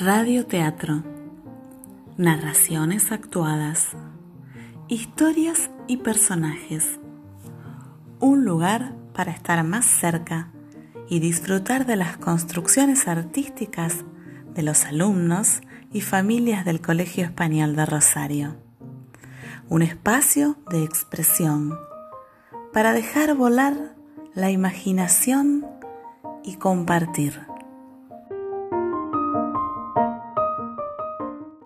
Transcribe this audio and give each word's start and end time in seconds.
Radioteatro. 0.00 1.02
Narraciones 2.16 3.10
actuadas. 3.10 3.96
Historias 4.86 5.72
y 5.88 5.96
personajes. 5.96 7.00
Un 8.20 8.44
lugar 8.44 8.94
para 9.12 9.32
estar 9.32 9.64
más 9.64 9.86
cerca 9.86 10.52
y 11.08 11.18
disfrutar 11.18 11.84
de 11.84 11.96
las 11.96 12.16
construcciones 12.16 13.08
artísticas 13.08 14.04
de 14.54 14.62
los 14.62 14.84
alumnos 14.84 15.62
y 15.92 16.00
familias 16.00 16.64
del 16.64 16.80
Colegio 16.80 17.24
Español 17.24 17.74
de 17.74 17.84
Rosario. 17.84 18.56
Un 19.68 19.82
espacio 19.82 20.58
de 20.70 20.84
expresión 20.84 21.76
para 22.72 22.92
dejar 22.92 23.34
volar 23.34 23.96
la 24.32 24.52
imaginación 24.52 25.66
y 26.44 26.54
compartir. 26.54 27.48